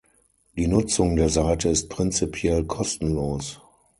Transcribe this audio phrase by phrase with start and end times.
[0.57, 3.61] Die Nutzung der Seite ist prinzipiell kostenlos.